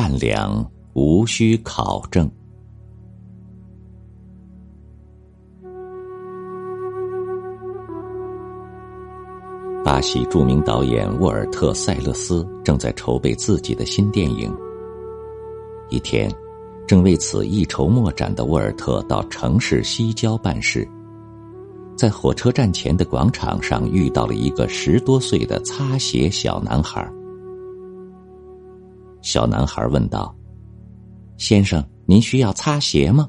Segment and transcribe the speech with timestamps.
[0.00, 2.30] 善良，无需考证。
[9.84, 14.56] 巴西著名导演沃尔特·塞勒斯正在筹备自己的新电影。
[15.90, 16.32] 一天，
[16.86, 20.88] 正为此一筹莫展的沃尔特到城市西郊办事，
[21.96, 27.12] 在火车站前的广场上遇到了一个十多岁的擦鞋小男孩。
[29.28, 30.34] 小男孩问道
[31.36, 33.28] ：“先生，您需要擦鞋吗？”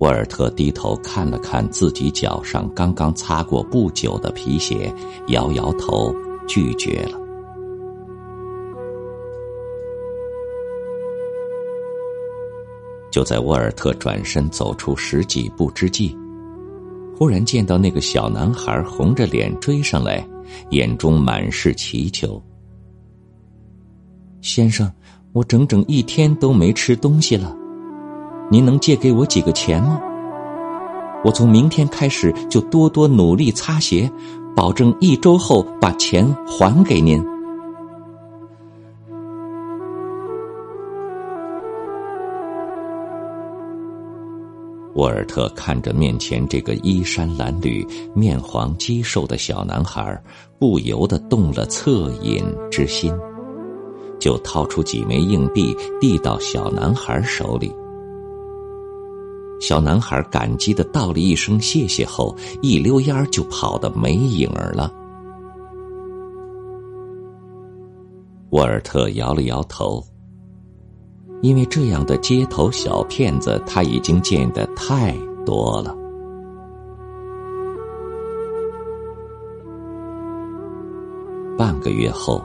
[0.00, 4.90] 沃尔特低头看了看自己脚上刚刚擦过不久的皮鞋，
[5.28, 6.10] 摇摇头，
[6.48, 7.20] 拒绝了。
[13.10, 16.16] 就在沃尔特转身走出十几步之际，
[17.14, 20.26] 忽然见到那个小男孩红着脸追上来，
[20.70, 22.42] 眼中满是祈求
[24.44, 24.92] ：“先生，
[25.32, 27.56] 我整整一天都没吃东西了。”
[28.52, 29.98] 您能借给我几个钱吗？
[31.24, 34.08] 我从明天开始就多多努力擦鞋，
[34.54, 37.24] 保证一周后把钱还给您。
[44.94, 50.22] 沃尔特看着面前这个衣衫褴褛、面黄肌瘦的小男孩，
[50.58, 53.10] 不由得动了恻隐之心，
[54.24, 57.70] 就掏出几枚硬币递到小男孩手里。
[59.60, 64.90] 小男孩感激的道了一声谢谢后，一溜烟儿就跑得没影儿了。
[68.48, 70.02] 沃尔特摇了摇头，
[71.42, 75.94] 因为这样的街头小骗子他已经见得太多了。
[81.58, 82.42] 半个月后。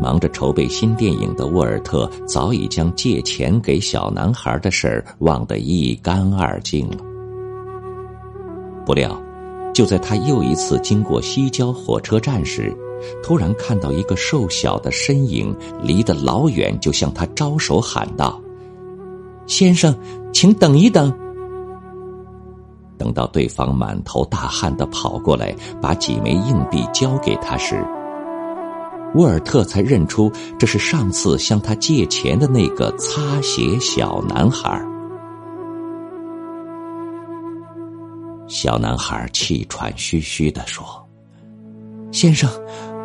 [0.00, 6.98] 忙着筹备新电影的沃尔特，早已将借钱给小男孩的事儿忘得一干二净了。
[8.84, 9.20] 不料，
[9.72, 12.76] 就在他又一次经过西郊火车站时，
[13.22, 18.40] 突然看到一个瘦小的身影离得老远，就向他招手喊道
[19.46, 19.94] ：“先生，
[20.32, 21.12] 请等一等。”
[22.96, 27.84] 等到对方满头大汗的跑过来，把几枚硬币交给他时，
[29.14, 34.84] 沃尔特才认出，这是上次向他借钱的那个擦鞋小男孩。
[38.46, 40.84] 小男孩气喘吁吁的说
[42.12, 42.50] ：“先生，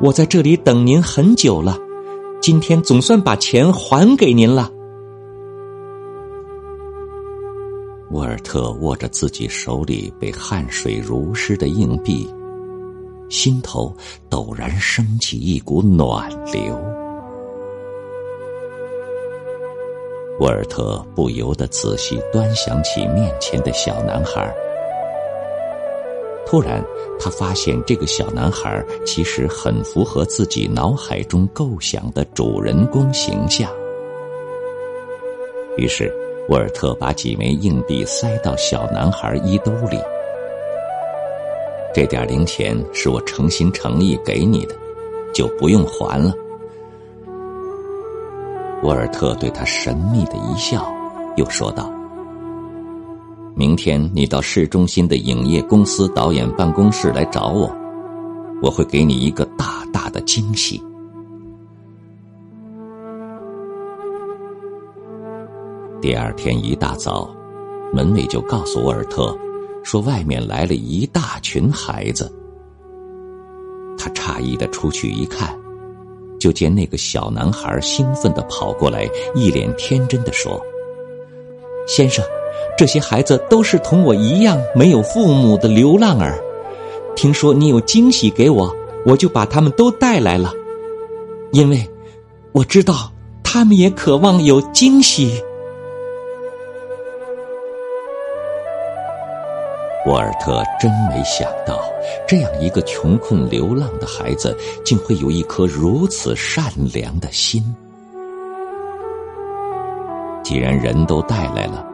[0.00, 1.78] 我在这里等您很久了，
[2.40, 4.68] 今天总算把钱还给您了。”
[8.10, 12.28] 沃尔特握着自己手里被汗水濡湿的硬币。
[13.30, 13.96] 心头
[14.28, 16.76] 陡然升起一股暖流，
[20.40, 24.52] 沃尔特不由得仔细端详起面前的小男孩。
[26.44, 26.84] 突然，
[27.20, 33.70] 他发现这个小男孩其实很符合自己脑海中构想的主人公形象。
[35.76, 36.12] 于是，
[36.48, 40.00] 沃尔特把几枚硬币塞到小男孩衣兜里。
[41.92, 44.74] 这点零钱是我诚心诚意给你的，
[45.34, 46.32] 就不用还了。
[48.82, 50.86] 沃尔特对他神秘的一笑，
[51.36, 51.92] 又说道
[53.54, 57.70] ：“明天你到市中心的影业公司导演办公室来找我，
[58.62, 60.80] 我会给你一个大大的惊喜。”
[66.00, 67.28] 第二天一大早，
[67.92, 69.36] 门卫就告诉沃尔特。
[69.82, 72.30] 说外面来了一大群孩子，
[73.98, 75.58] 他诧异的出去一看，
[76.38, 80.60] 就见那个小男孩兴奋的跑过来，一脸天真的说
[81.88, 82.24] ：“先生，
[82.76, 86.38] 这些孩子都是同我一样没有父母的流浪儿，
[87.16, 88.74] 听说你有惊喜给我，
[89.04, 90.52] 我就把他们都带来了，
[91.52, 91.84] 因为
[92.52, 93.10] 我知道
[93.42, 95.42] 他们也渴望有惊喜。”
[100.10, 101.80] 沃尔特真没想到，
[102.26, 107.62] 这样一个穷困流浪的孩子，竟会有一颗如此善良的心。
[110.42, 111.86] 既然人都带来了，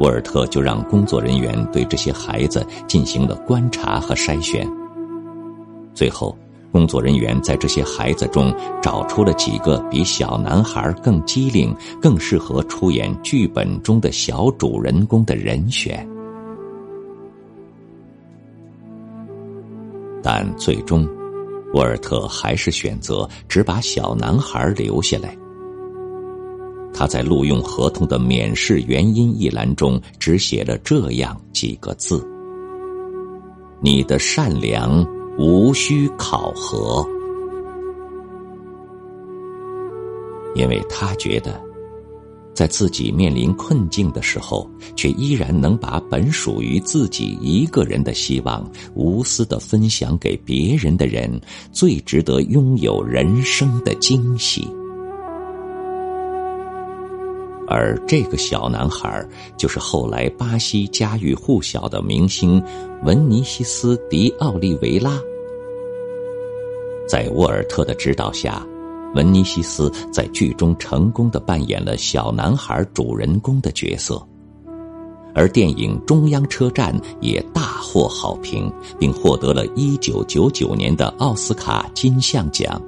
[0.00, 4.66] 沃尔特就让工作人员对这些孩子进行了观察和筛选。
[5.92, 6.34] 最后，
[6.72, 8.50] 工作人员在这些孩子中
[8.80, 16.08] 找出了几个比小男孩更机灵、更适合出演剧本中的小主人公的人选。
[20.22, 21.08] 但最终，
[21.74, 25.36] 沃尔特还是选择只把小男孩留下来，
[26.92, 32.26] 他在录用合同的免试原因一栏中只写了这样几个字
[33.80, 35.06] ：“你的善良
[35.38, 37.06] 无需考核。”
[40.56, 41.60] 因为他觉得，
[42.58, 51.40] 在自己面临困境的时候，却依然能把本属于自己一个人的希望无私的分享给别人的人，
[51.70, 54.66] 最值得拥有人生的惊喜。
[57.68, 59.24] 而这个小男孩，
[59.56, 62.60] 就是后来巴西家喻户晓的明星
[63.04, 65.16] 文尼西斯·迪奥利维拉。
[67.06, 68.66] 在沃尔特的指导下。
[69.14, 74.22] 文尼西斯在剧中成功的扮演了小男孩主人公的角色，
[75.34, 82.80] 而电影《中央车站》也大获好评，并获得了一九九九年的奥斯卡金像奖。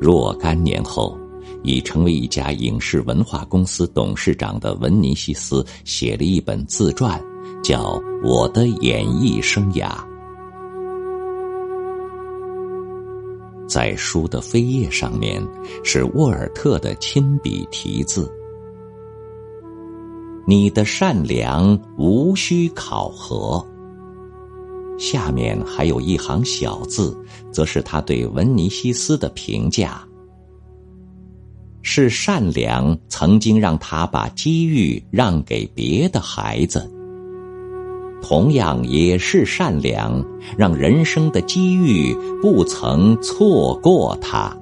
[0.00, 1.16] 若干年后，
[1.62, 7.22] 已成为一家影视文化公司董事长的文尼西斯写了一本自传，
[7.62, 9.88] 叫《我的演艺生涯》。
[13.68, 15.42] 在书的扉页上面
[15.82, 18.32] 是沃尔特的亲笔题字
[20.46, 23.64] ：“你的善良无需考核。”
[24.98, 27.14] 下面还有一行小字，
[27.52, 30.02] 则是他对文尼西斯的评价
[31.82, 36.90] ：“是善良曾经让他把机遇让给别的孩子。”
[38.28, 40.20] 同样也是善良，
[40.58, 42.12] 让人生的机遇
[42.42, 44.52] 不曾错过他。